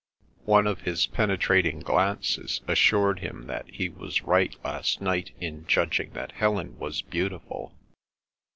[0.45, 6.09] One of his penetrating glances assured him that he was right last night in judging
[6.13, 7.75] that Helen was beautiful.